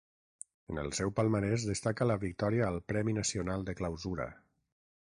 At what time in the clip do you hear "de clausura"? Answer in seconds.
3.71-4.33